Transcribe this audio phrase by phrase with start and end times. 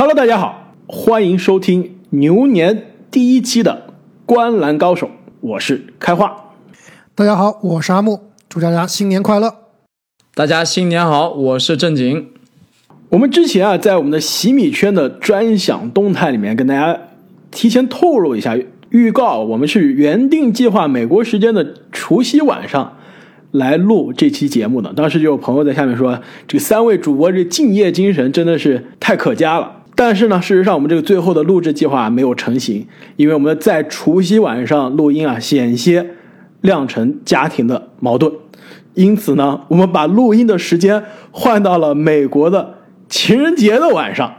[0.00, 3.90] Hello，大家好，欢迎收听牛年第一期的
[4.24, 5.08] 《观澜高手》，
[5.40, 6.52] 我是开化。
[7.16, 9.52] 大家好，我是阿木，祝大家新年快乐。
[10.36, 12.28] 大家新年好，我是正经。
[13.08, 16.96] 我们之前啊，在我们的洗米圈的专享动态里面，跟大家
[17.50, 18.56] 提前透露一下
[18.90, 22.96] 预告，我们是原定计划美国时间的除夕晚上
[23.50, 24.92] 来录这期节目的。
[24.92, 29.74] 当时就有朋友在下面说，这三位主播这敬业精神真的是太可嘉了。
[30.00, 36.10] 但是呢，事实上我们这个最后的录制计划没有成型，因为我们在除夕晚上录音啊，险些
[36.60, 38.32] 酿成家庭的矛盾。
[38.94, 42.76] 因此呢，我们把录音的时间换到了美国的
[43.08, 44.32] 情人节的晚上。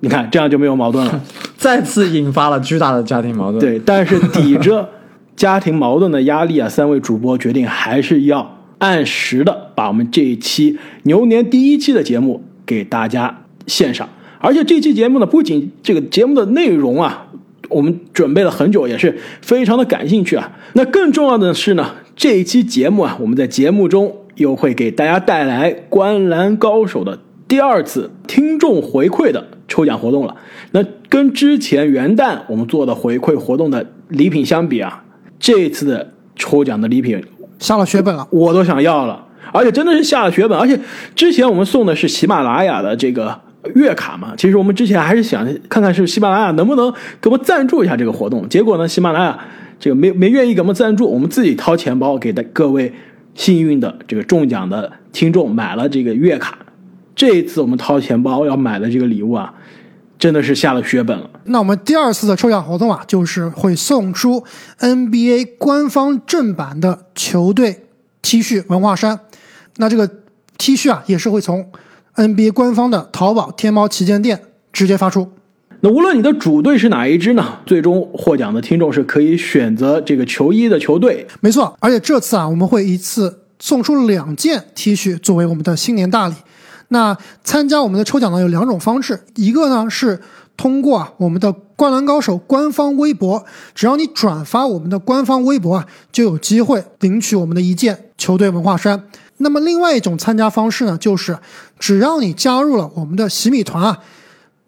[0.00, 1.22] 你看，这样就没有矛盾了。
[1.56, 3.58] 再次引发了巨大的家庭矛盾。
[3.58, 4.86] 对，但是抵着
[5.34, 14.06] 家庭矛盾的压力啊，三位主播决定还是要按时的把我们这一期牛年第一期的节目给大家献上。
[14.46, 17.26] 而且这期节目呢，不仅这个节目的内容啊，
[17.68, 20.52] 我们准备了很久，也是非常的感兴趣啊。
[20.74, 30.36] 那更重要的是呢，这一期节目啊，我们在节目中又会给大家带来《观澜高手》的第二次听众回馈的抽奖活动了。
[30.70, 35.02] 那跟之前元旦我们做的回馈活动的礼品相比啊，
[35.40, 37.20] 这次的抽奖的礼品
[37.58, 40.56] 下了血本了，我都想要了，而且真的是下了血本。
[40.56, 40.78] 而且
[41.16, 43.40] 之前我们送的是喜马拉雅的这个。
[43.74, 49.38] 月卡嘛，其实我们之前还是想看看是喜马拉雅能不能给我们赞助一下这个活动，结果呢，喜马拉雅
[49.78, 52.92] 这个没没愿意给我们赞助，我们自己掏钱包给的各位
[53.34, 56.58] 幸运的这个中奖的听众买了这个月卡。
[57.14, 59.54] 这一次我们掏钱包要买的这个礼物啊，
[60.18, 61.28] 真的是下了血本了。
[61.44, 64.44] 那我们第二次的抽奖活动啊，就是会送出
[64.80, 67.84] NBA 官方正版的球队
[68.22, 69.20] T 恤文化衫。
[69.76, 70.10] 那这个
[70.58, 71.70] T 恤啊，也是会从。
[72.16, 74.40] NBA 官方的淘宝、天猫旗舰店
[74.72, 75.30] 直接发出。
[75.80, 77.58] 那无论你的主队是哪一支呢？
[77.66, 81.26] 最终获奖的听众是可以选择这个球衣的球队。
[81.40, 86.34] 没错，而且这次啊，我们会一次送出两件 T 恤作为我们的新年大礼。
[86.88, 90.20] 那参加我们的抽奖呢，有两种方式，一个呢是
[90.56, 93.44] 通过啊我们的“灌篮高手”官方微博，
[93.74, 99.02] 只要你转发我们的官方微博啊，就有机会领取我们的一件球队文化衫。
[99.38, 101.38] 那么另外一种参加方式呢，就是
[101.78, 103.98] 只要你加入了我们的洗米团啊，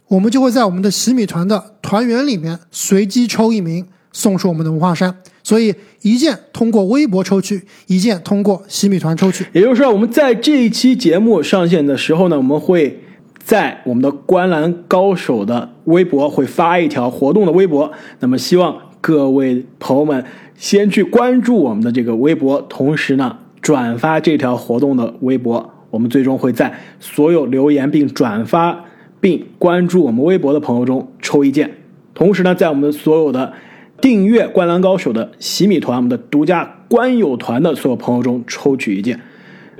[0.08, 5.16] 我们就会在我们的洗米团的团员里面随机抽一名送出我们的文化衫。
[5.42, 9.46] 所以一件通过微博抽取，一件通过洗米团抽取。
[9.54, 13.02] 也就是说，我们在这一期节目上线的时候呢，我们会
[13.42, 17.90] 在我们的观澜高手的微博会发一条活动的微博。
[18.20, 20.22] 那么希望各位朋友们
[20.54, 23.38] 先去关注我们的这个微博，同时呢。
[23.60, 28.84] 转发这条活动的微博，我们最终会在所有留言并转发
[29.20, 31.70] 并关注我们微博的朋友中抽一件。
[32.14, 33.52] 同时呢，在我们所有的
[34.00, 39.20] 订阅《灌篮高手》的洗米团、我们的独家观友团的所有朋友中抽取一件。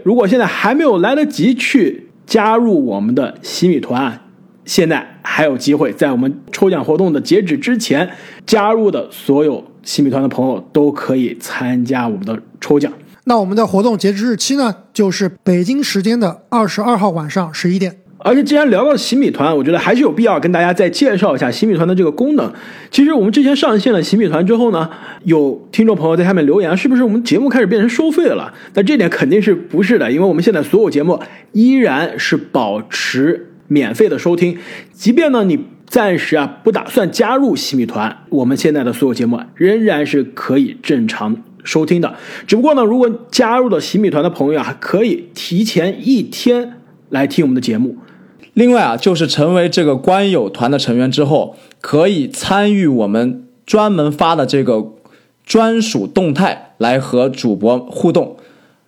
[0.02, 4.20] 如果现在还没有来得及去加入我们的洗米团，
[4.64, 8.10] 现在还有机会，在我们抽奖活动的截止之前
[8.46, 12.92] 加入的所有洗米团的朋友都可以参加我们的抽奖。
[13.28, 17.94] 那我们的活动截止日期呢，就是北京时间的二十二号晚上十一点。
[18.20, 22.50] 而且既然聊到洗米团，我觉得还是有必要跟大家再介绍一下洗米团的这个功能。
[22.90, 24.88] 其实我们之前上线了洗米团之后呢，
[25.24, 28.50] 有听众朋友在下面留言，是不是我们节目开始变成收费的了？
[28.72, 31.20] 那这点肯定是不是的，因为我们现在所有节目
[31.52, 34.56] 依然是保持免费的收听，
[34.94, 41.36] 即便呢你暂时啊不打算加入洗米团，我们现在的所有节目仍然是可以正常。
[41.68, 42.14] 收听的，
[42.46, 46.80] 只不过呢，如果加入了洗米团的朋友啊，可以提前一天
[47.10, 47.94] 来听我们的节目。
[48.54, 54.94] 另外啊，就是成为这个观友团的成员之后，可以参与我们专门发的这个
[55.44, 58.38] 专属动态来和主播互动。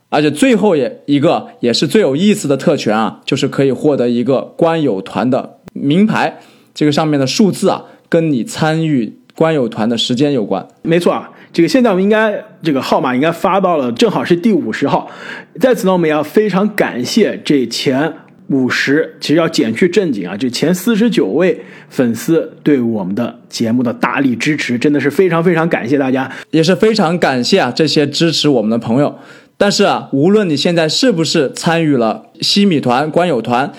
[0.08, 6.40] 而且最后也一个也是最有意思的特权啊，就是可以获得一个观友团的名牌，
[6.75, 10.66] 这个上面的数字啊，跟你参与观友团的时间有关。
[10.81, 11.31] 没错啊。
[11.52, 15.11] 这个现在我们应该这个号码应该发到了，正好是第五十号。
[15.58, 18.12] 在此呢，我们要非常感谢这前
[18.49, 29.19] 五十，其实要减去正经啊，这前四十九位粉丝对我们的节目的大力支持，真的是非常非常感谢大家，也是非常感谢啊这些支持我们的朋友。
[29.56, 33.73] 但是啊，无论你现在是不是参与了西米团、官友团。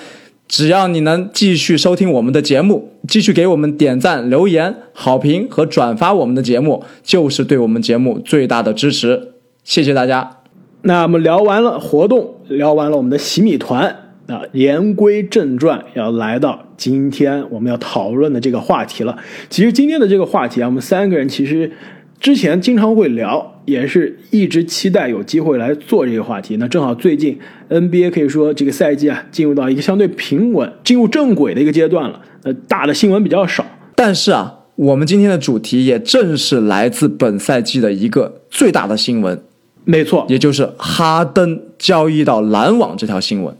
[0.51, 9.30] 只要你能继续收听我们的节目，继续给我们点赞、留言、好评和转发我们的节目，就是对我们节目最大的支持。
[9.63, 10.39] 谢谢大家。
[10.81, 13.95] 那么聊完了活动，聊完了我们的洗米团，
[14.27, 19.18] 那言归正传，要来到今天我们要讨论的这个话题了。
[19.50, 21.71] 其实今天的这个话题啊，我们三个人其实
[22.21, 26.56] 之前经常会聊，也是一直期待有机会来做这个话题。
[26.57, 27.38] 那正好最近
[27.68, 32.21] NBA 可以说这个赛季啊，进入到一个相对平稳、进入正轨的一个阶段了。
[32.44, 33.65] 呃，大的新闻比较少，
[33.95, 39.41] 但是啊，我们今天的主题也正是来自本赛季的一个最大的新闻，
[39.83, 43.56] 没错，也就是哈登交易到篮网这条新闻。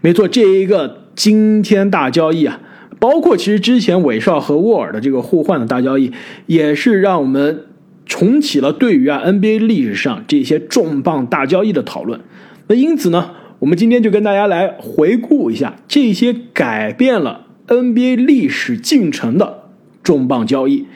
[0.00, 2.60] 没错，这一个惊天大交易啊，
[3.00, 6.12] 包括其实之前韦少和沃尔的这个互换的大交易，
[6.46, 7.64] 也是让我们
[8.10, 12.20] 重启了对于啊 NBA 历史上这些重磅大交易的讨论。
[12.66, 13.30] 那因此呢，
[13.60, 19.62] 我们今天就跟大家来回顾一下这些改变了 NBA 历史进程的
[20.02, 20.86] 重磅交易。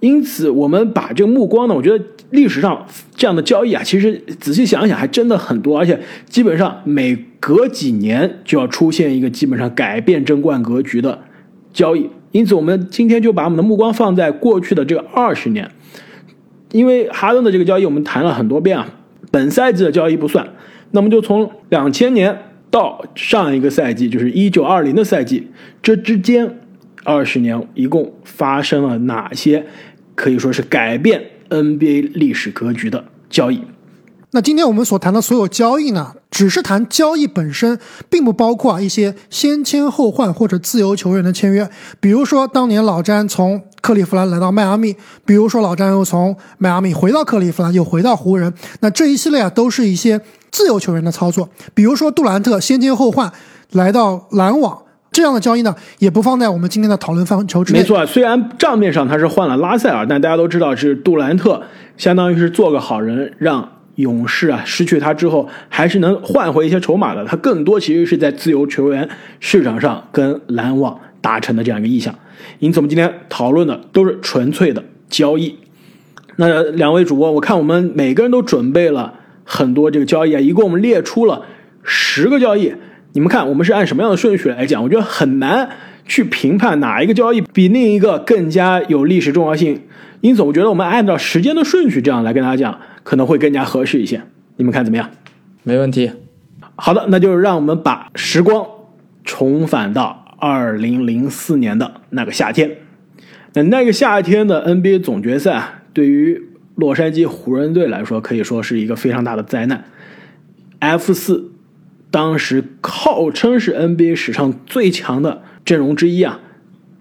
[0.00, 2.86] 因此，我们把这个目光呢，我觉得历史上
[3.16, 11.18] 这样的交易啊，其实仔细想一想还真的很多，而且基本上每隔几年就要出现一个基本上改变争冠格局的
[11.72, 12.08] 交易。
[12.32, 15.70] 因此，我们今天就把我们的目光放在过去的这个二十年，
[16.72, 18.88] 因为哈登的这个交易我们谈了很多遍啊，
[19.30, 20.48] 本赛季的交易不算，
[20.92, 22.36] 那么就从两千年
[22.70, 25.48] 到上一个赛季，就是一九二零的赛季，
[25.82, 26.60] 这之间
[27.04, 29.66] 二十年一共发生了哪些？
[30.14, 33.62] 可以说是改变 NBA 历史格局的交易。
[34.32, 37.76] 那今天我们所谈的所有交易呢，只是谈交易本身，
[38.08, 41.68] 并不包括啊一些先签后换或者自由球员的签约。
[41.98, 44.94] 比如说，当年老詹从克利夫兰来到迈阿密，
[45.24, 48.54] 比如说老詹又从迈阿密回到克利夫兰，又回到湖人。
[48.80, 50.20] 那这一系列啊，都是一些
[50.52, 51.48] 自由球员的操作。
[51.74, 53.32] 比如说杜兰特先签后换
[53.72, 54.82] 来到篮网。
[55.12, 57.80] 这样的交易呢，也不放在我们今天的讨论范畴之内。
[57.80, 61.60] 没错，虽然账面上他是换了拉塞尔，但大家都知道是杜兰特，
[61.96, 63.68] 相当于是做个好人，让
[64.00, 67.24] 勇士啊失去他之后，还是能换回一些筹码的。
[67.24, 69.08] 他更多其实是在自由球员
[69.38, 72.14] 市场上跟篮网达成的这样一个意向。
[72.58, 75.56] 因此，我们今天讨论的都是纯粹的交易。
[76.36, 79.14] 那两位主播，我看我们每个人都准备了
[79.44, 81.42] 很多这个交易啊，一共我们列出了
[81.82, 82.72] 十个交易。
[83.12, 84.82] 你们看，我们是按什么样的顺序来讲？
[84.82, 85.68] 我觉得很难
[86.06, 89.82] 去评判哪一个交易比另一个更加有历史重要性。
[90.20, 92.80] 因此，我觉得我们按照时间的顺序这样来跟大家讲，
[93.10, 94.22] 可能会更加合适一些。
[94.54, 95.10] 你们看怎么样？
[95.64, 96.12] 没问题。
[96.76, 98.64] 好的，那就让我们把时光
[99.24, 102.70] 重返到二零零四年的那个夏天。
[103.54, 106.40] 那那个夏天的 NBA 总决赛啊，对于
[106.76, 109.86] 洛杉矶湖人队来说，可以说是一个非常大的灾难。
[110.78, 111.50] F 四。
[112.12, 116.38] 当时号称是 NBA 史上最强的阵容之一啊，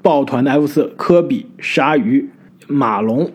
[0.01, 2.29] 抱团的 F 四科比、鲨鱼、
[2.67, 3.31] 马龙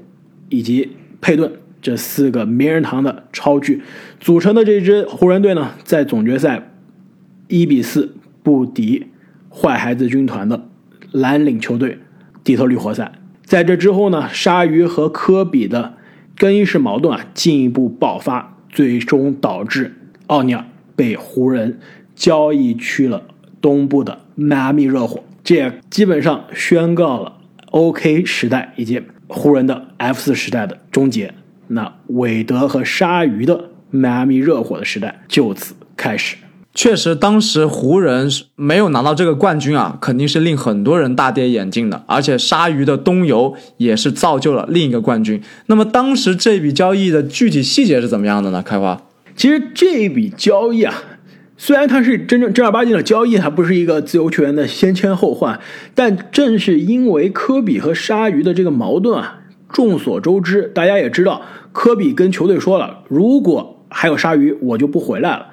[0.49, 1.53] 以及佩顿
[1.85, 3.83] 这四个名人堂的超巨
[4.19, 6.71] 组成的这支湖人队呢，在总决赛
[7.47, 9.09] 一比四不敌
[9.51, 10.67] 坏孩子军团的
[11.13, 11.99] 蓝领球队
[12.43, 13.13] 底特律活塞。
[13.45, 15.95] 在这之后呢，鲨鱼和科比的
[16.39, 19.95] 更衣室矛盾啊进一步爆发，最终导致
[20.29, 20.65] 奥尼尔。
[20.97, 21.81] 被湖人
[22.15, 23.25] 交易去了
[23.61, 27.39] 东部的迈阿密热火，这也基本上宣告了
[27.73, 31.35] OK 时代以及湖人的 F 四时代的终结。
[31.69, 36.37] 那韦德和鲨鱼的迈阿密热火的时代就此开始。
[36.77, 42.03] 确实，当时湖人没有拿到这个冠军啊，肯定是令很多人大跌眼镜的。
[42.07, 45.41] 而且，鲨鱼的东游也是造就了另一个冠军。
[45.67, 48.61] 那么，当时这笔交易的具体细节是怎么样的呢？
[48.61, 49.01] 开花。
[49.37, 50.93] 其实这一笔交易啊，
[51.57, 55.61] 虽然它是真正正儿八经的交易，它不是一个自由球员的先签后换，
[55.95, 59.43] 但正是因为科比和鲨鱼的这个矛盾啊，
[59.75, 65.49] 众所周知，大家也知道，科比跟球队说了，如果还有鲨鱼，我就不回来了。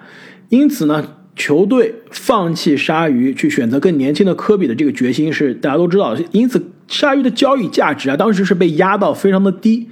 [0.47, 6.15] 因此呢，球队放弃鲨鱼，去选择更年轻的科比的这个决心是大家都知道。
[6.31, 9.89] 因此，鲨鱼的交易价值啊，当时是被压到非常的低。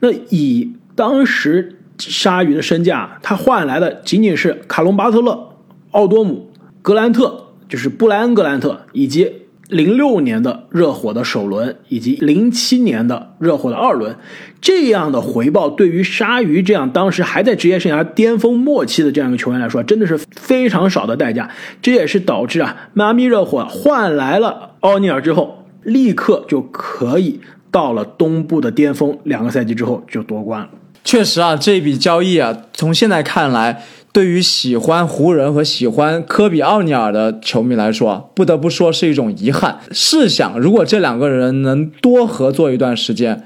[0.00, 1.74] 那以当时。
[1.98, 5.48] 鲨鱼的身价，他换来的仅仅是卡隆巴特勒、
[5.92, 6.50] 奥多姆、
[6.82, 9.32] 格兰特，就是布莱恩格兰特，以及
[9.68, 14.16] 零六年的热火的首轮，以及零七年的热火的二轮，
[14.60, 21.50] 这样的回报对于鲨鱼这样当时还在职业生涯巅峰末期的这样一个球员来说，真的是非常少的代价。
[21.82, 30.68] 这也是导致啊，迈阿密热火换来了奥尼尔之后，立刻就可以到了东部的巅峰，两个赛季之后就夺冠了。
[31.02, 33.82] 确实啊，这笔交易啊，从现在看来，
[34.16, 39.78] 对于喜欢湖人和喜欢科比奥尼尔的球迷来说，不得不说是一种遗憾。
[39.90, 43.44] 试想，如果这两个人能多合作一段时间，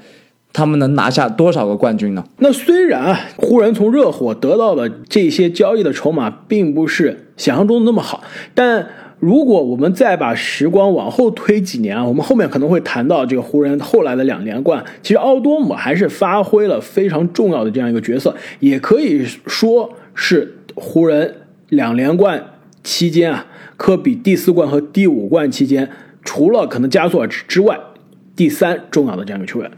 [0.53, 2.23] 他们能拿下多少个冠军呢？
[2.37, 8.23] 那虽然湖人从热火得到的这些交易的筹码并不是想象中的那么好。
[8.55, 8.87] 但
[9.19, 21.35] 如果我们再把时光往后推几年啊，我们后面可能会谈到这个湖人后来的两连冠，其实奥多姆还是发挥了非常重要的这样一个角色，也可以说是湖人
[21.69, 22.43] 两连冠
[22.83, 23.45] 期间啊，
[23.77, 25.89] 科比第四冠和第五冠期间，
[26.23, 27.79] 除了可能加索尔之外，
[28.35, 29.71] 第三重要的这样一个球员。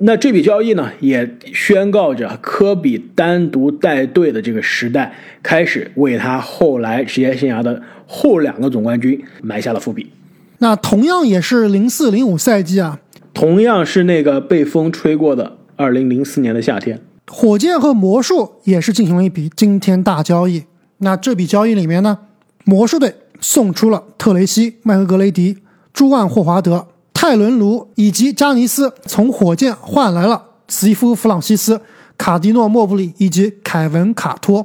[0.00, 5.12] 那这笔交易呢，也宣告着科比单独带队的这个时代
[5.42, 10.10] 开始，为他后来职业生涯的后两个总冠军埋下了伏笔。
[10.58, 13.00] 那同样也是零四零五赛季啊，
[13.34, 17.00] 同样是那个被风吹过的二零零四年的夏天，
[17.30, 20.64] 火箭和魔术也是进行了一笔惊天大交易。
[20.98, 22.18] 那这笔交易里面呢，
[22.64, 25.58] 魔术队送出了特雷西、麦克格雷迪、
[25.92, 26.88] 朱万霍华德。
[27.12, 31.80] 泰伦卢以及加尼斯从火箭换来了斯蒂夫·弗朗西斯、
[32.16, 34.64] 卡迪诺·莫布里以及凯文·卡托。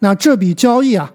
[0.00, 1.12] 那这笔交易啊，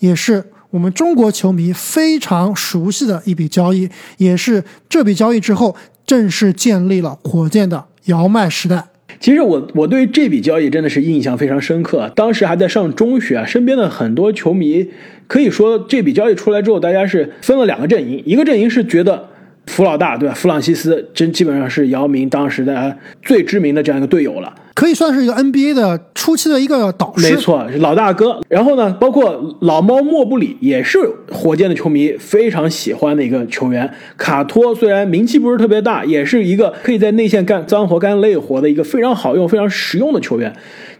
[0.00, 8.88] 也是我们中国球迷非常熟悉的一笔交易，也是这笔交易之后正式建立了火箭的姚麦时代。
[9.22, 12.10] 其实我我对这笔交易真的是印象非常深刻。
[12.16, 14.88] 当时还在上中学啊，身边的很多球迷
[15.28, 19.28] 可以说这笔交易出来之后，大家是分了两个阵营，一个阵营是觉得。
[19.66, 20.34] 弗老大对吧？
[20.34, 27.30] 弗朗西斯真基本上是姚明当时的最知名的这样一个队友了，可以算是一个 NBA 的初期的一个导师。
[27.30, 28.40] 没错，是老大哥。
[28.48, 30.98] 然后呢，包括老猫莫布里也是
[31.30, 33.90] 火箭的球迷非常喜欢的一个球员。
[34.16, 40.52] 卡托虽然名气不是特别大，也是一个可以在内线干脏活、干累活的一个非常好用、非常实用的球员。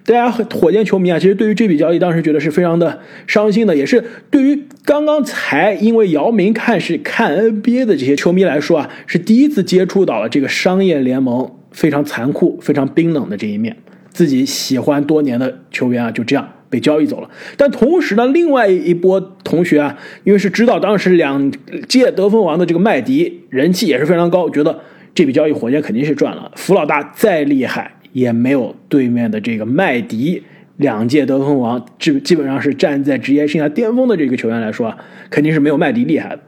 [0.05, 13.77] 大家火箭球迷啊，其实对于这笔交易当时觉得是非常的伤心的，也是对于刚刚才因为姚明看是看 NBA 的这些球迷来说啊，是第一次接触到了这个商业联盟非常残酷、非常冰冷的这一面。
[14.11, 17.31] 自己喜欢多年的球员啊，就这样被交易走了。
[17.57, 21.51] 但同时呢，另外一波同学啊，因为是知道当时两
[21.89, 24.81] 届得分王的这个麦迪人气也是非常高，觉得
[25.15, 26.51] 这笔交易火箭肯定是赚了。
[26.57, 27.95] 福老大再厉害。
[28.13, 30.43] 也没有对面的这个麦迪
[30.77, 34.97] 两届得分王，基基本上是站在职业生涯巅峰的这个球员来说啊，
[35.31, 36.41] 肯定是没有麦迪厉害的。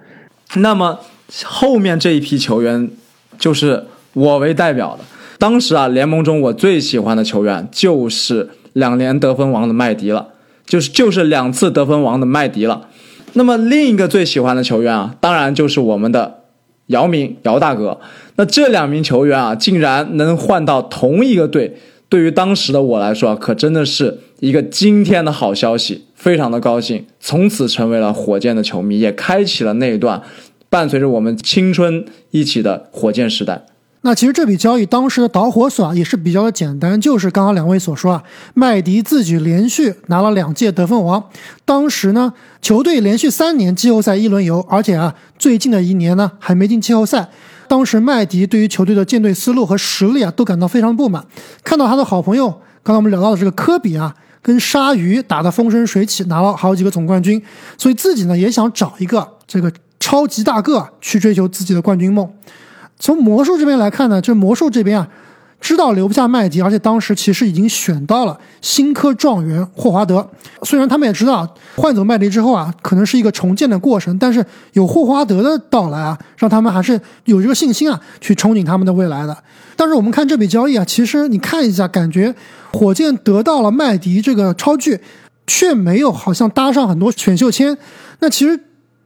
[0.57, 0.99] 那么
[1.45, 2.91] 后面这一批球员
[3.39, 5.05] 就是我为代表的。
[5.39, 10.29] 当时啊，联盟中我最喜欢的球员就是两年得分王的麦迪了，
[10.67, 12.89] 就是就是两次得分王的麦迪了。
[13.33, 16.41] 那么另一个最喜欢的球员啊，当然就是我们的。
[16.89, 17.99] 姚明，姚大哥，
[18.37, 21.77] 那这两名球员啊，竟然能换到同一个队，
[22.09, 30.21] 对于当时的我来说啊，可真的是一个惊天的好消息，非常的高兴，从此成为了火箭的球迷，也开启了那一段
[30.69, 33.67] 伴随着我们青春一起的火箭时代。
[34.07, 38.23] 那其实这笔交易当时的导火索啊也是比较的简单，就是刚刚两位所说啊，
[38.53, 41.25] 麦迪自己连续拿了两届得分王，
[41.65, 47.31] 当时呢球队连续三年季后赛一轮游，而且啊最近的一年呢还没进季后赛，
[47.67, 51.25] 当时麦迪对于球队的建队思路和实力啊都感到非常不满，
[51.63, 52.49] 看到他的好朋友
[52.83, 57.43] 刚才我们聊到的这个科比啊跟鲨鱼打得风生水起，拿了好几个总冠军，
[57.79, 62.29] 所以自己呢也想找一个这个超级大个去追求自己的冠军梦。
[62.99, 65.09] 从魔术这边来看呢，这魔术这边啊，
[65.65, 70.29] 知道留不下麦迪，而且当时其实已经选到了新科状元霍华德。
[70.63, 74.45] 虽然他们也知道换走麦迪之后啊，可能是一个重建的过程，但是
[74.75, 79.35] 有霍华德的到来啊，让他们还是有这个信心啊，去憧憬他们的未来的。
[79.75, 82.35] 但是我们看这笔交易啊，其实你看一下，感觉
[82.71, 85.01] 火箭得到了麦迪这个超巨，
[85.47, 87.75] 却没有好像搭上很多选秀签。
[88.19, 88.61] 那其实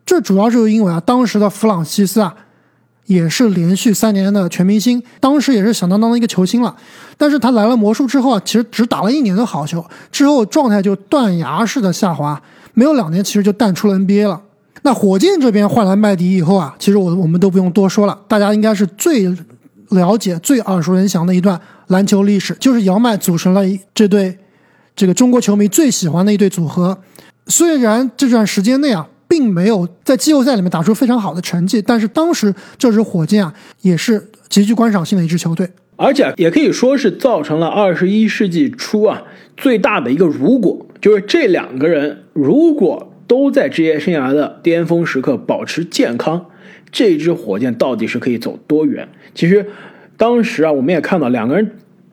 [0.04, 2.34] 这主要是因为啊，当时的弗朗西斯啊。
[3.08, 6.76] 也是连续三年的全明星，当时也是响当当的一个球星了。
[7.16, 12.40] 但是他来了魔术之后啊，其实只打了一年的好球，之后状态就断崖式的下滑，
[12.74, 14.40] 没有两年其实就淡出了 NBA 了。
[14.82, 19.34] 那火箭这边换来麦迪以后啊，其实我我们都不用多说了，大家应该是最
[19.88, 23.62] 了解、最耳熟能详的一段篮球历史，就是姚麦组成了
[23.94, 24.36] 这对
[24.94, 26.98] 这个中国球迷最喜欢的一对组合。
[27.46, 29.08] 虽然这段时间内啊。
[29.28, 39.23] 并没有在季后赛里面打出非常好的成绩，但是当时这支火箭啊，也是极具观赏性的一支球队，而且也可以说是造成了二十一世纪初啊
[39.56, 46.47] 最大的一个如果，就是这两个人如果都在职业生涯的巅峰时刻保持健康，
[46.90, 49.06] 这支火箭到底是可以走多远？
[49.35, 49.66] 其实
[50.16, 51.73] 当时啊，我们也看到两个人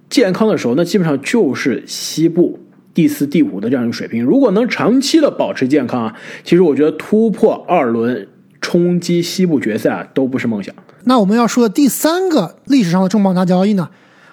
[0.09, 2.59] 健康的时候，那基本上就是西部。
[2.95, 8.27] 第四、第五的这样一个水平，如果能长期的保持健康啊，其实我觉得突破二轮
[8.61, 10.73] 冲击西部决赛啊都不是梦想。
[11.03, 13.89] 那我们要说的第三个历史上的重磅大交易呢，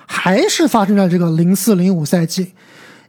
[0.06, 2.52] 还是发生在这个零四零五赛季，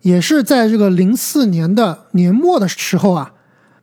[0.02, 3.34] 也是在这个零四年的年末的时候啊，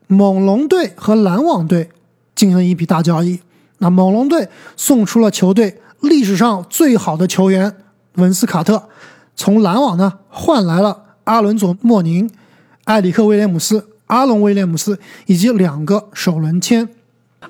[0.08, 1.90] 猛龙队和篮网队
[2.34, 3.38] 进行了一笔大交易。
[3.78, 7.76] 那猛龙队送出了球队历史上最好的球员
[8.16, 8.88] 文斯卡特，
[9.36, 12.28] 从篮网呢换来了阿伦佐莫宁、
[12.87, 16.88] 埃里克威廉姆斯、阿隆威廉姆斯以及两个首轮签。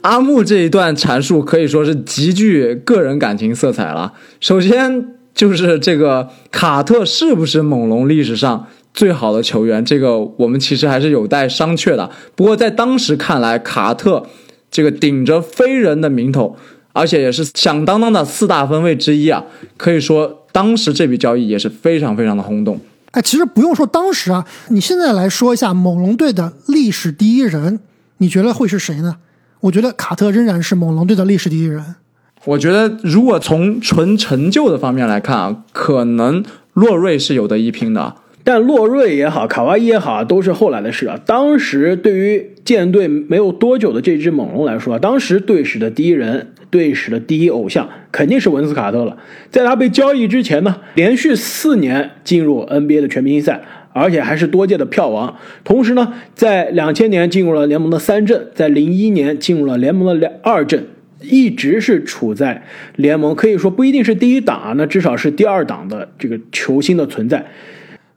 [0.03, 4.13] 阿木这一段阐述可以说是极具个人感情色彩了。
[4.39, 12.11] 首先就是这个卡特是不是猛龙历史上最好的球员，这个我们其实还是有待商榷的。
[12.37, 14.27] 不过在当时看来，卡特
[14.71, 16.55] 这个顶着飞人的名头，
[16.93, 19.43] 而且也是响当当的四大分位之一啊，
[19.79, 22.79] 可以说当时这笔交易也是非常非常的轰动。
[23.13, 27.81] 哎，其实不用说当时啊，你现在来说一下猛龙队的历史第一人，
[28.19, 29.17] 你觉得会是谁呢？
[29.61, 31.97] 我觉得卡特仍然是猛龙队的历史第一人。
[32.45, 38.15] 我觉得如果从纯成就的方面来看啊，可能洛瑞是有的一拼的。
[38.53, 41.17] 但洛瑞也好，卡哇伊也好，都是后来的事啊。
[41.25, 49.17] 当时对于舰队没有多久的这支猛龙来说，当时队史的第一人、队史的第一偶像肯定是文斯卡特了。
[49.53, 53.63] 在他被交易之前呢，连续四年进入 NBA 的全明星赛。
[53.93, 60.87] 而且还是多届的票王，同时呢，在两千年进入了联盟的三阵，在零一年进入了联盟的两二阵，
[61.21, 62.63] 一直是处在
[62.95, 67.45] 联盟可以说不一定是第一档啊，那至少是第二档的这个球星的存在，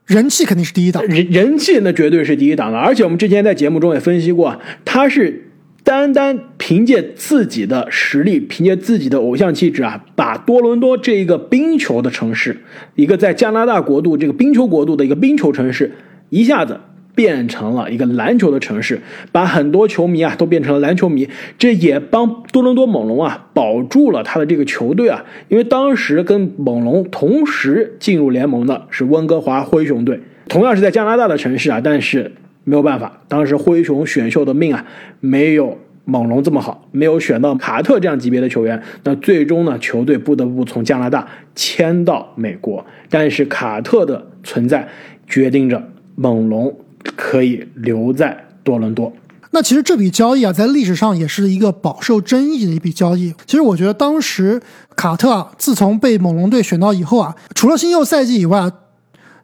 [0.06, 5.50] 人气肯定是第一档，人人气那绝对是第一档的，而且我们之前在节目中也分析过，他是。
[5.84, 12.56] 单单凭借自己的实力，凭借自己的偶像气质啊，把多伦多这一个冰球的城市，
[12.94, 15.92] 一个在加拿大国度这个冰球国度的一个冰球城市，
[16.30, 16.80] 一下子
[17.14, 19.00] 变成了一个篮球的城市，
[19.32, 21.28] 把很多球迷啊都变成了篮球迷。
[21.58, 32.32] 这也帮多伦多猛龙啊保住了他的这个球队啊，因为当时跟猛龙同时进入联盟的是温哥华灰熊队，同样是在加拿大的城市啊，但是。
[32.66, 34.86] 没有办法，当时灰熊选秀的命啊，
[35.20, 38.82] 没有猛龙这么好，没有选到卡特这样级别的球员。
[39.02, 42.86] 那最终呢，球队不得不从加拿大迁到美国。
[43.10, 44.88] 但是卡特的存在，
[45.26, 46.74] 决定着猛龙
[47.16, 49.12] 可以留在多伦多。
[49.50, 53.32] 那其实这笔交易啊，在历史上也是一个饱受争议的一笔交易。
[53.46, 54.60] 其实我觉得当时
[54.96, 58.70] 卡特啊，自从被猛龙队选到以后啊，除了新秀赛季以外。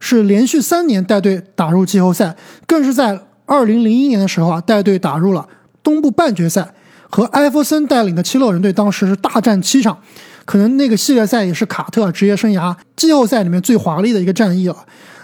[0.02, 2.34] 是连续三年带队打入季后赛，
[2.66, 5.46] 更是在二零零一年的时候啊，带队打入了
[5.82, 6.72] 东部半决赛，
[7.10, 9.98] 和艾弗森带领的七六人队当时是大战七场，
[10.46, 14.76] 可能那个系列赛也是卡特职业生涯季后赛里面最华丽的一个战役了。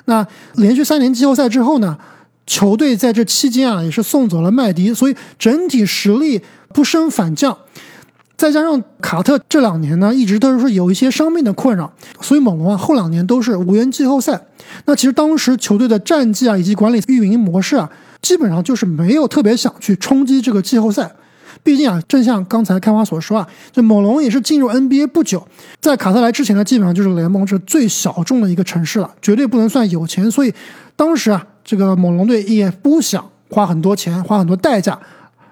[0.04, 1.96] 那连续三年季后赛之后呢，
[2.46, 6.40] 球队在这期间啊也是送走了麦迪，所以整体实力
[6.72, 7.56] 不升反降。
[8.36, 14.38] 再加上卡特这两年呢，一直都是有一些伤病的困扰，所以猛龙啊后两年都是无缘季后赛。
[14.84, 21.10] 那其实当时球队的战绩啊，以及管理运营模式啊，基本上就是没有特别想去冲击这个季后赛。
[21.62, 25.48] 毕竟啊，正像刚才开花所说啊，这猛龙也是进入 NBA 不久，
[25.80, 30.30] 在卡特来之前呢，基本上就是联盟是最小众的一个城市了，绝对不能算有钱。
[30.30, 30.52] 所以
[30.94, 34.98] 当时啊，这个猛龙队也不想花很多钱、花很多代价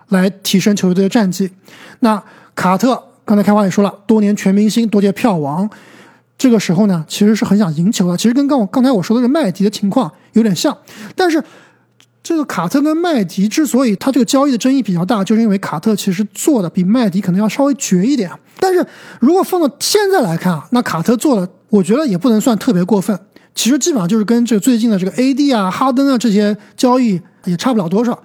[0.09, 1.50] 来提升球队的战绩。
[1.98, 2.22] 那
[2.55, 5.68] 卡特刚才开花也说了，多年全明星，多届票王，
[6.38, 8.16] 这个时候呢，其实是很想赢球的。
[8.16, 10.79] 其实跟刚我刚才我说的这麦迪的情况有点像，
[11.16, 11.42] 但是
[12.22, 18.31] 这个卡特跟麦迪之所以他这个交易的争议比较大，就是因为卡特其实做的比麦迪可能要稍微绝一点。
[18.61, 18.87] 但是
[19.18, 23.18] 如果放到现在来看啊，那卡特做的，我觉得也不能算特别过分。
[23.55, 28.23] 其实基本上就是跟这最近的这个 AD 啊、哈登啊这些交易也差不了多少。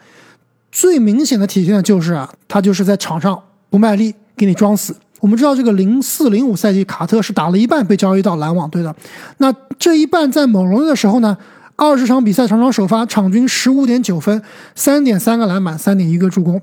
[0.71, 3.41] 最明显的体现的就是啊，他就是在场上。
[3.71, 4.95] 不卖力，给你装死。
[5.19, 8.95] 我们知道，这个零四零五赛季，卡特是打了一半被交易到篮网队的。
[9.37, 11.37] 那这一半在猛龙队的时候呢，
[11.75, 14.41] 二十场比赛场场首发，场均十五点九分，
[14.73, 16.59] 三点三个篮板，三点一个助攻。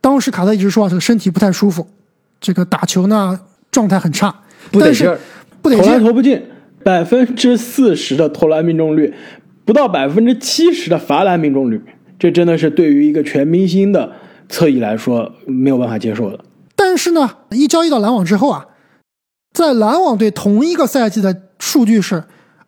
[0.00, 1.86] 当时卡特一直说啊，这个身体不太舒服，
[2.40, 3.38] 这个打球呢
[3.70, 4.34] 状态很差，
[4.70, 5.20] 不得劲儿，
[5.60, 6.42] 不得劲，投篮投不进，
[6.86, 9.12] 百分之四十的投篮命中率，
[9.64, 11.82] 不到百分之七十的罚篮命中率，
[12.16, 14.12] 这真的是对于一个全明星的。
[14.48, 16.38] 侧翼来说没有办法接受的，
[16.76, 18.66] 但是呢，一交易到篮网之后啊，
[19.52, 22.22] 在篮网队同一个赛季的数据是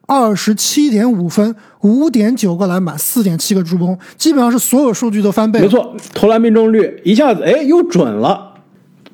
[0.08, 5.60] 二十七点五分、五点九个篮板、四点七个助攻，基本上是所有数据都翻倍。
[5.60, 8.47] 没错，投篮命中率一下子哎又准了。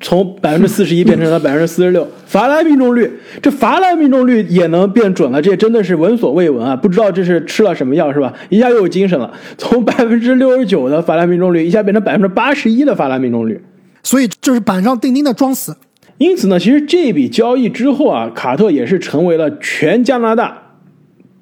[0.01, 3.09] 从百分之四十一变成了百分之四十六，罚篮命中率，
[3.41, 6.75] 这罚篮命中率也能变准了，这真的是闻所未闻啊！
[6.75, 8.33] 不知道这是吃了什么药是吧？
[8.49, 13.61] 一下又有精神了，从百分之六十九的罚篮命中率，一下变成百分之八十一的罚篮命中率，
[14.03, 15.75] 所以这是板上钉钉的装死。
[16.17, 20.57] 因此呢，其实这笔交易之后啊，卡特也是成为了全加拿大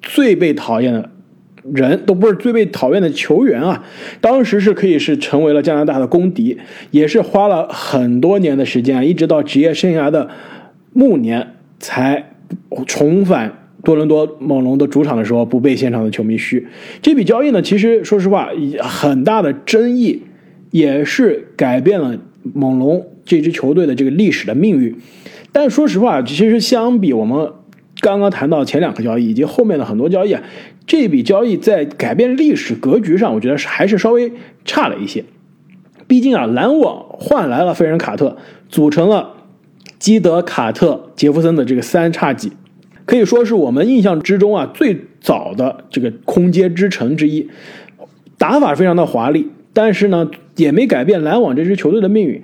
[0.00, 1.10] 最被讨厌的
[1.72, 3.84] 人，都不是最被讨厌的球员啊。
[4.20, 6.58] 当时是可以是成为了加拿大的公敌，
[6.90, 10.28] 也是花了很多年的时间，一直到职业生涯的
[10.92, 12.32] 暮年才
[12.86, 16.66] 重返多伦多猛龙的主场的时候，不被现场的球迷嘘。
[17.00, 18.50] 这笔交易呢，其实说实话，
[18.80, 20.22] 很大的争议，
[20.70, 24.94] 也是改变了猛龙这支球队的这个历史的命运。
[25.52, 27.50] 但说实话，其实相比我们
[28.04, 30.42] 刚刚谈到前两个交易以及后面的很多交易啊，
[30.86, 34.30] 这笔交易在改变历史格局上，我觉得是还是稍微
[34.66, 35.24] 差了一些。
[36.06, 38.36] 毕竟啊，篮网换来了费人卡特，
[38.68, 39.30] 组成了。
[39.98, 42.52] 基德、卡特、杰弗森的这个三叉戟，
[43.06, 47.48] 可以说是我们印象之中啊最早的这个空接之城之一，
[48.36, 52.42] 打法非常的华丽，但是呢也没改变篮网这支球队的命运。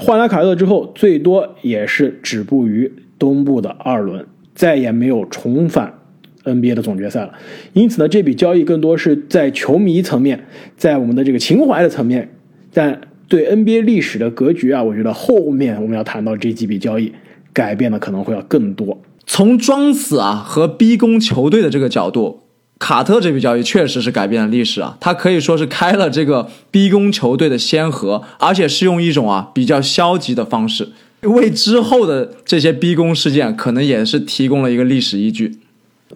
[0.00, 5.94] 换来卡特之后，最多也是止步于东部的二轮，再也没有重返
[6.42, 7.32] NBA 的总决赛了。
[7.74, 12.34] 因此呢，这笔交易更多是在球迷层面，在我们的这个情怀的层面，
[12.72, 13.00] 但。
[13.28, 17.12] 对 NBA 历史的格局啊，我觉得后面我们要谈到这几笔交易，
[17.52, 19.02] 改变的可能会要更多。
[19.26, 22.42] 从装死啊和逼宫球队的这个角度，
[22.78, 30.90] 卡特这笔交易确实是改变了历史啊，他可以说是开了这个逼宫球队的先河，而且是用一种啊比较消极的方式，
[31.22, 35.58] 为之后的这些逼宫事件可能也是提供了一个历史依据。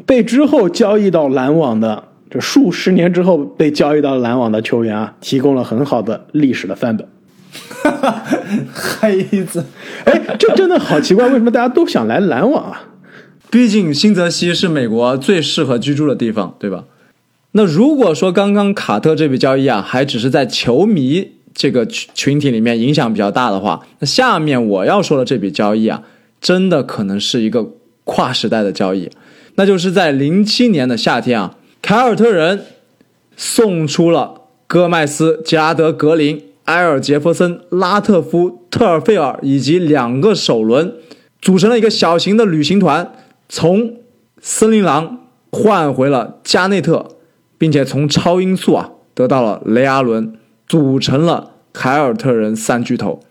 [0.07, 2.05] 被之后交易到篮网的。
[2.33, 7.09] 这数十年之后被交易到篮网的球员啊，提供了很好的历史的范本。
[8.73, 9.65] 黑子，
[10.05, 12.85] 哎，这真的好奇怪，为什么大家都想来篮网啊？
[13.51, 16.85] 毕竟新泽西是美国最适合居住的地方，对吧？
[17.51, 26.03] 那如果说刚刚卡特这笔交易啊，还只是在球迷这个群群体里面影响比较大的话，那下面我要说的这笔交易啊，
[26.41, 27.67] 真的可能是一个
[28.05, 29.11] 跨时代的交易，
[29.57, 31.57] 那就是在零七年的夏天啊。
[31.83, 32.67] 凯尔特人
[33.37, 40.93] 送出了戈麦斯、杰拉德、格林、埃尔杰弗森、拉特夫、特尔费尔以及两个首轮，
[41.41, 43.13] 组成了一个小型的旅行团，
[43.49, 43.95] 从
[44.41, 47.09] 森林狼换回了加内特，
[47.57, 50.35] 并且从超音速啊得到了雷阿伦，
[50.71, 53.25] 组成了凯尔特人三巨头。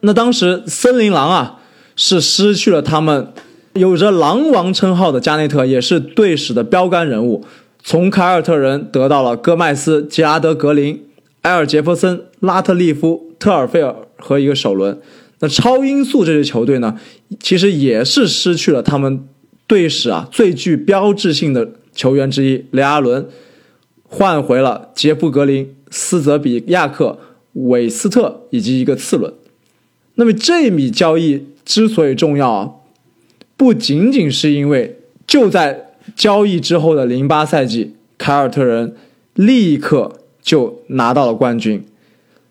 [0.00, 1.60] 那当时森林狼啊
[1.94, 3.34] 是失去了他们
[3.74, 7.44] 有着狼王称号的加内特，也是队史的标杆人物。
[7.82, 11.04] 从凯尔特人得到了戈麦斯、杰拉德、格林、
[11.42, 14.98] 埃尔杰弗森、拉特利夫、特尔费尔和一个首轮。
[15.40, 16.98] 那超音速这支球队呢，
[17.38, 19.28] 其实也是失去了他们
[19.66, 23.28] 队史啊最具标志性的球员之一雷阿伦，
[24.04, 27.18] 换回了杰夫格林、斯泽比亚克、
[27.52, 29.34] 韦斯特以及一个次轮。
[30.14, 32.70] 那么这笔交易之所以重要啊，
[33.56, 35.88] 不仅仅是因为就在。
[36.16, 38.96] 交易之后的零八赛季，凯尔特人
[39.34, 40.10] 立刻
[40.42, 41.84] 就拿到了冠军。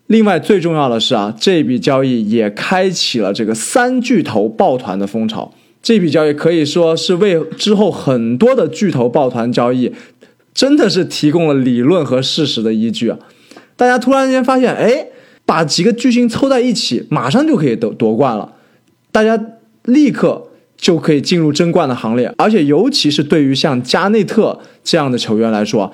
[0.06, 5.52] 另外最重要的是啊，这笔交易也开启了这个三巨头抱团的风潮。
[5.82, 9.92] 这笔交易可以说是为之后很多的巨头抱团交易，
[10.52, 13.18] 真的是提供了理论和事实的依据啊！
[13.76, 15.06] 大家突然间发现，哎，
[15.44, 18.52] 把几个巨星凑在一起，马上就可以夺夺冠了。
[19.10, 19.38] 大家
[19.84, 20.46] 立刻。
[20.80, 25.92] 就可以进入争冠的行列，而且尤其是对于像加内特这样的球员来说，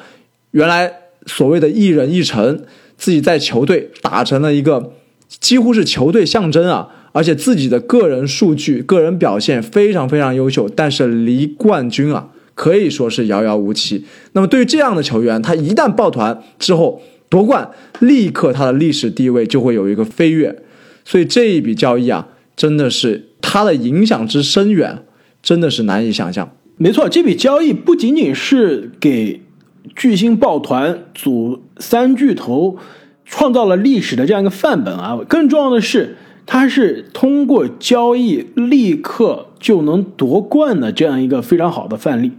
[0.52, 0.88] 原来
[1.26, 2.62] 所谓的一人一城，
[2.96, 4.92] 自己在球队打成了一个
[5.28, 14.04] 几乎是球队象征啊，而且自己的个人数据、个人表现非常非常优秀，但是离冠军啊可以说是遥遥无期。
[14.32, 20.64] 那么对于这样的球员，他一旦抱团之后夺冠，立刻他的历史地位就会有一个飞跃。
[21.04, 23.28] 所以这一笔交易啊，真的是。
[23.48, 25.04] 它的影响之深远，
[25.40, 26.50] 真的是难以想象。
[26.78, 29.40] 没错，这笔交易不仅仅是给
[29.94, 32.76] 巨星抱团组三巨头
[33.24, 42.32] 创造了历史的这样一个范本啊，更重要的是，它是通过交易立刻就能夺冠的这样一个非常好的范例。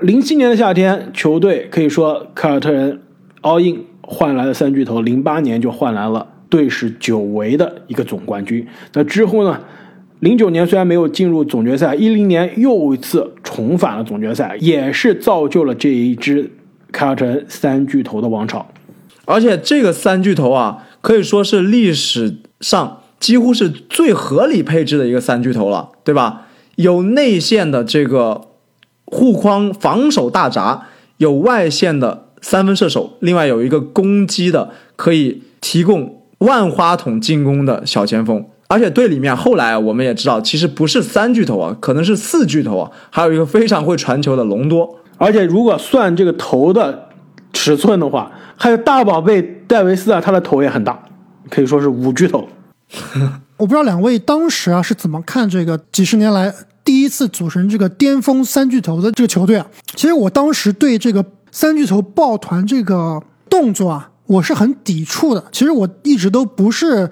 [0.00, 3.00] 零七年的夏天，球队可以说凯尔特人
[3.42, 8.66] all in 换来了三巨头，零八年就换来了队史久违的一个总冠军。
[8.92, 9.60] 那之后呢？
[10.20, 16.50] 零九年虽然没有进入总决赛，一零年又一次重返了总决赛，也是造就了这一支
[16.90, 18.66] 凯尔特人三巨头的王朝。
[19.26, 26.46] 而且这个三巨头啊，可以说是历史上几乎是最合理配置的一个三巨头了，对吧？
[26.76, 28.40] 有内线的这个
[29.14, 38.44] 护框防守大闸，有外线的三分射手，另外有一个攻击的可以提供万花筒进攻的小前锋。
[38.66, 44.98] 而且队里面后来我们也知道，其实不是三巨头啊，可能是四巨头啊，还有一个非常会传球的隆多。
[45.16, 47.10] 而且如果算这个头的
[47.52, 50.98] 尺寸的话，还有大宝贝戴维斯啊，他的头也很大，
[51.48, 52.48] 可以说是五巨头。
[53.56, 56.52] 我不知道两位当时啊是怎么看这个几十年来
[56.84, 59.66] 第一次组成这个巅峰三巨头的这个球队啊？
[59.96, 65.42] 其实我当时对这个三巨头抱团这个动作啊，我是很抵触的。
[65.50, 67.10] 其实我一直都不是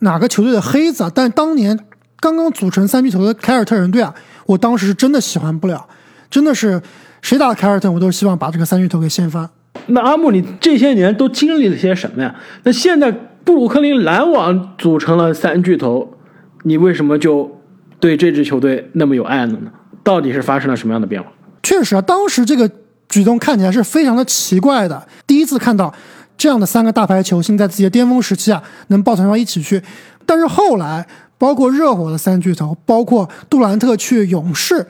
[0.00, 1.78] 哪个球队的黑子，但当年
[2.20, 4.14] 刚刚组成三巨头的凯尔特人队啊，
[4.46, 5.86] 我当时是真的喜欢不了，
[6.28, 6.82] 真的是
[7.22, 9.48] 谁打凯尔特，我都希望把这个三巨头给掀翻。
[9.86, 12.34] 那阿木，你这些年都经历了些什么呀？
[12.64, 13.10] 那现在
[13.44, 16.12] 布鲁克林篮网组成了三巨头，
[16.64, 17.57] 你为什么就
[18.00, 19.58] 对这支球队那么有爱呢？
[20.02, 21.28] 到底是发生了什么样的变化？
[21.62, 22.70] 确实啊，当时这个
[23.08, 25.06] 举动看起来是非常的奇怪的。
[25.26, 25.92] 第一次看到
[26.36, 29.82] 这样的三个大牌球星在自己的巅峰时期啊，能抱团到一起去。
[30.24, 31.06] 但是后来，
[31.36, 34.86] 包括热火的三巨头，包括杜兰特去勇士，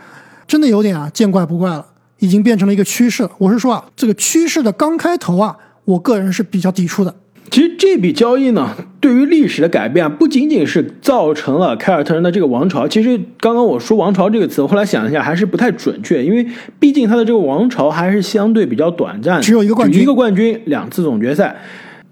[0.47, 1.87] 真的有点啊见怪不怪了。
[2.21, 3.31] 已经变成了一个趋势了。
[3.39, 7.15] 我是说啊，这个趋势的刚开头啊，我个人是比较抵触的。
[7.51, 12.87] 其实这笔交易呢，对于历史的改变不仅仅是造成了凯尔特人的这个王朝。
[12.87, 16.47] 其实刚刚我说“王朝”这个词，我后来想一下还是不太准确，因为
[16.79, 21.57] 毕竟他的这个王朝还是相对比较短暂，只有一个冠军，一个冠军，两次总决赛。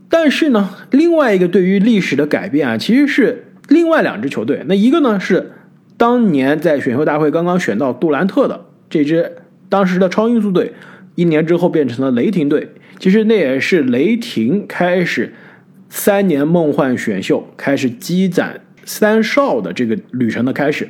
[0.09, 4.62] 但是呢，另外一个对于历史的改变啊，其实是另外两支球队。
[4.66, 5.53] 那一个呢是
[5.96, 9.33] 当年在选秀大会刚刚选到杜兰特的这支。
[9.68, 10.72] 当时的超音速队，
[11.16, 12.70] 一年之后变成了雷霆队。
[12.98, 15.32] 其实那也是雷霆开始
[15.88, 20.88] 三年梦幻选秀，开始积攒三少的这个旅程的开始。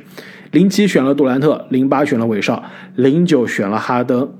[0.51, 2.63] 零七选了杜兰特，零八选了韦少，
[2.95, 4.33] 零九选了哈登，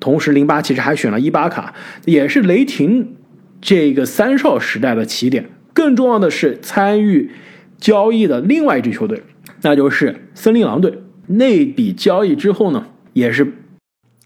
[0.00, 3.14] 同时零八其实还选了伊巴卡，也是雷霆
[3.60, 5.48] 这个三少时代的起点。
[5.72, 7.30] 更重要的是，参与
[7.78, 9.22] 交易的另外一支球队，
[9.62, 10.98] 那就是森林狼队。
[11.28, 13.52] 那笔交易之后呢，也是。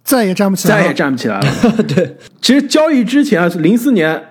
[0.06, 1.46] 再也站不起来，再也站不起来了。
[1.82, 4.22] 对，其实交易之前啊，零四年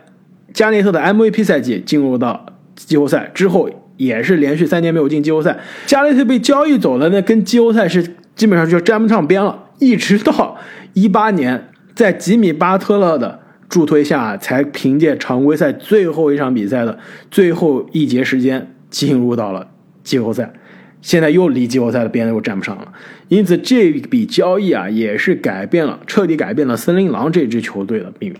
[0.53, 2.45] 加内特的 MVP 赛季进入到
[2.77, 5.59] 季后赛之后，也是连续三年没有进季后赛。
[5.85, 8.01] 加内特被交易走了，那跟季后赛是
[8.37, 9.63] 基本上就沾不上边了。
[9.79, 10.57] 一直到
[10.93, 16.97] 一八年，在吉米巴特勒的助推下，才凭借常规赛最后一场比赛的
[17.29, 19.67] 最后一节时间进入到了
[20.05, 20.53] 季后赛。
[21.05, 22.91] 现在又离季后赛的边又站不上了，
[23.27, 28.35] 因此这笔交易啊，也是改变了，彻底改变了森林狼这支球队的命运。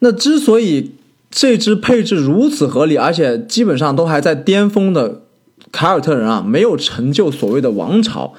[0.00, 0.90] 那之所以
[1.30, 5.22] 这支配置如此合理，而且基本上都还在巅峰的
[5.72, 8.34] 凯尔特人啊，没有成就所谓的王朝，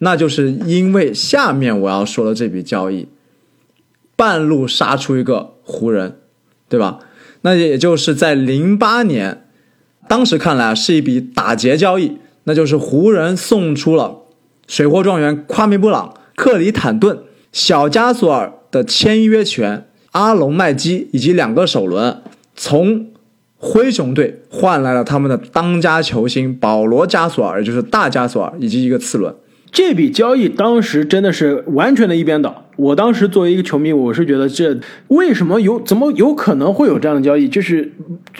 [0.00, 3.08] 那就是因为下面我要说的这笔交易，
[4.16, 6.18] 半路杀出一个湖人，
[6.68, 6.98] 对吧？
[7.40, 9.46] 那也就是在零八年，
[10.06, 12.18] 当时看来是一笔打劫交易。
[12.44, 14.22] 那就是湖人送出了
[14.66, 17.18] 水货状元夸米布朗、克里坦顿、
[17.52, 22.22] 小加索尔的签约权，阿隆麦基以及两个首轮，
[22.54, 23.08] 从
[23.56, 29.34] 灰熊队换来了他们的当家球星保罗加索尔，也就是大加索尔，以及一个次轮。
[29.72, 32.64] 这笔交易当时真的是完全的一边倒。
[32.76, 34.78] 我当时作为一个球迷，我是觉得这
[35.08, 37.48] 为什么有怎么有可能会有这样的交易？
[37.48, 37.92] 就是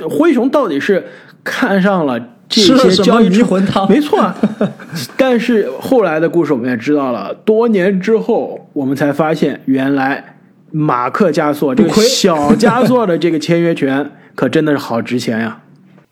[0.08, 1.06] 灰熊到底是
[1.42, 2.33] 看上了？
[2.48, 4.32] 这些交易迷魂汤，没错。
[5.16, 10.36] 但是后来的故事我们也知道了，多年之后我们才发现，原来
[10.70, 15.62] 马克加索这个小加索的这个签约权可真的是好值钱呀。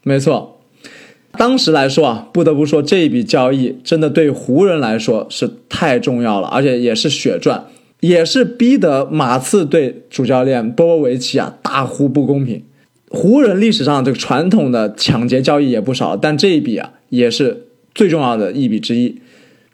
[0.03, 0.61] 没错，
[1.33, 7.67] 当时来说啊，不得不说这一笔交易真的对湖人来说是太重要了，而且也是血赚，
[8.01, 12.65] 也是逼得马刺队主教练波波维奇啊大呼不公平。
[13.13, 19.21] 湖人历史上这个传统的抢劫交易也不少，但这一笔啊也是最重要的一笔之一。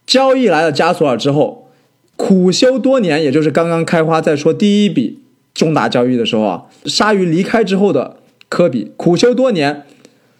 [0.05, 1.71] 交易来了加索尔之后，
[2.17, 5.21] 苦修多年，也就是刚刚开花在说第一笔
[5.55, 8.17] 重大交易的时候啊，鲨鱼离开之后的
[8.49, 9.85] 科比苦修多年，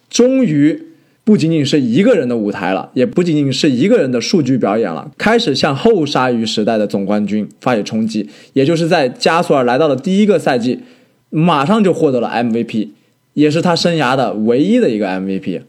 [0.09, 0.87] 终于
[1.23, 8.27] 不仅仅是一个人的舞台了，也不仅仅是一个人的数据表演了，开始向后鲨鱼时代的总冠军发起冲击。
[8.51, 10.81] 也就是在加索尔来到了第一个赛季。
[11.29, 12.89] 马上就获得了 MVP，
[13.33, 15.61] 也是他生涯的唯一的一个 MVP。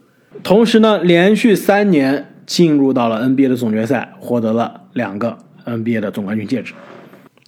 [0.43, 6.73] 同时呢，连续三年进入到了 NBA 的总决赛，获得了两个 NBA 的总冠军戒指。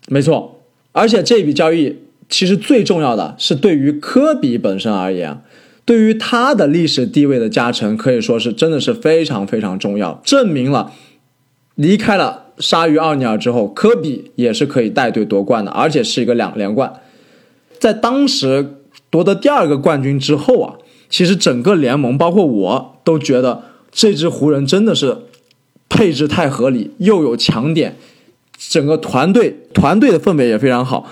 [0.09, 0.61] 没错，
[0.93, 1.99] 而且这笔交易
[2.29, 5.41] 其实最重要的是对于科比本身而言，
[5.85, 10.93] 对于他的历史地位的加成，可以说是真的是非常非常重要，证明了
[11.77, 16.93] 离开了鲨鱼奥尼尔之后，科比也是可以带队夺冠的，而且是一个两连冠。
[17.83, 18.77] 在当时
[19.11, 20.77] 夺得第二个冠军之后啊，
[21.11, 25.19] 其实整个联盟包括我都觉得这支湖人真的是
[25.89, 27.97] 配置太合理，又有强点，
[28.57, 31.09] 整个团队团队的氛围也非常好，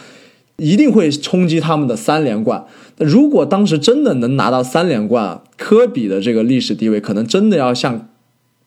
[0.58, 2.64] 一定会冲击他们的三连冠。
[2.98, 8.08] 如果当时真的能拿到三连冠，科比的这个历史地位可能真的要向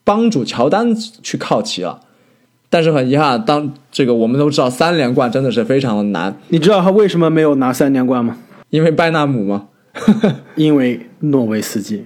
[0.04, 2.02] 帮主乔丹去靠齐了。
[2.74, 8.36] 但是很遗憾，当这个我们都知道三连冠真的是非常的难，你知道他为什么没有拿三连冠吗？
[8.72, 9.68] 因为拜纳姆吗？
[10.58, 12.04] 因为诺维斯基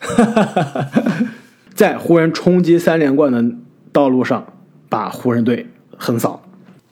[1.72, 3.44] 在湖人冲击三连冠的
[3.92, 4.44] 道路上
[4.88, 6.42] 把湖人队横扫。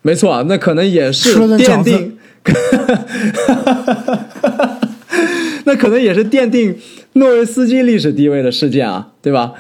[0.03, 2.17] 没错啊，那可能也是奠定，
[5.65, 6.77] 那可能也是奠定
[7.15, 9.55] 诺维斯基历史地位的事件啊，对吧？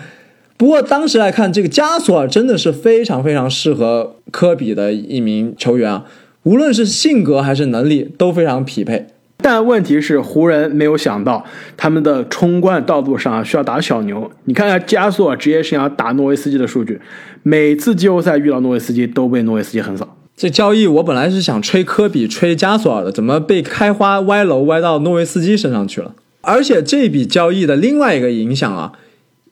[0.60, 6.04] 不过当时来看，这个加索尔真的是非常非常适合科比的一名球员啊，
[6.42, 9.06] 无论是性格还是能力都非常匹配。
[9.38, 11.46] 但问题是，湖人没有想到
[11.78, 14.30] 他们的冲冠道路上需要打小牛。
[14.44, 17.00] 你看看加索尔职业生涯打诺维斯基的数据，
[17.42, 20.14] 每次季后赛遇到诺维斯基都被诺维斯基横扫。
[20.36, 26.14] 这交易我本来是想吹科比、吹加索尔的，怎么被开花歪楼歪到诺维斯基身上去了？
[26.42, 28.92] 而且这笔交易的另外一个影响啊，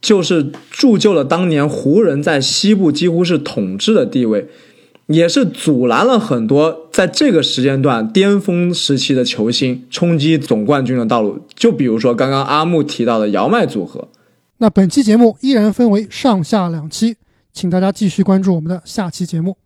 [0.00, 4.46] 就是铸就了当年湖人在西部几乎是统治的地位，
[5.06, 11.40] 也是阻拦了很多在这个时间段巅峰时期的球星冲击总冠军的道路。
[11.54, 14.08] 就比如说刚刚阿木提到的姚麦组合，
[14.58, 17.16] 那本期节目依然分为上下两期，
[17.52, 19.56] 请大家继续关注我们的下期节目。